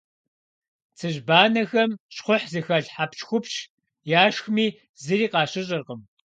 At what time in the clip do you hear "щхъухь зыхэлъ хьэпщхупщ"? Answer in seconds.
2.15-3.55